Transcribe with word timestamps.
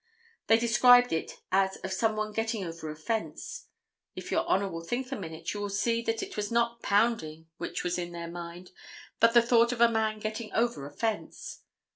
They 0.47 0.57
described 0.57 1.13
it 1.13 1.37
as 1.51 1.75
of 1.83 1.93
some 1.93 2.15
one 2.15 2.31
getting 2.31 2.63
over 2.65 2.89
a 2.89 2.95
fence. 2.95 3.67
If 4.15 4.31
Your 4.31 4.47
Honor 4.47 4.67
will 4.67 4.83
think 4.83 5.11
a 5.11 5.15
minute, 5.15 5.53
you 5.53 5.59
will 5.61 5.69
see 5.69 6.01
that 6.01 6.23
it 6.23 6.35
was 6.35 6.51
not 6.51 6.81
pounding 6.81 7.49
which 7.57 7.83
was 7.83 7.99
in 7.99 8.11
their 8.11 8.27
minds, 8.31 8.71
but 9.19 9.35
the 9.35 9.43
thought 9.43 9.71
of 9.71 9.79
a 9.79 9.87
man 9.87 10.17
getting 10.17 10.51
over 10.53 10.87
a 10.87 10.91
fence. 10.91 11.61